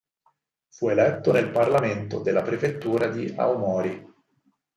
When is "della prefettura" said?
2.23-3.05